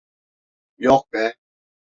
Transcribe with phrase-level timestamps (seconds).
[0.77, 1.33] Yok be.